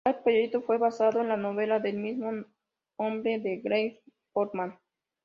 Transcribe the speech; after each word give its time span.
Tal 0.03 0.23
proyecto 0.23 0.63
fue 0.63 0.79
basado 0.79 1.21
en 1.21 1.27
la 1.27 1.37
novela 1.37 1.79
del 1.79 1.97
mismo 1.99 2.31
nombre 2.97 3.37
de 3.39 3.61
Gayle 3.63 4.01
Forman. 4.33 4.79